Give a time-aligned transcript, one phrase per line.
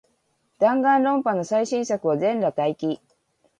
[0.57, 2.99] ダンガンロンパの最新作を、全裸待機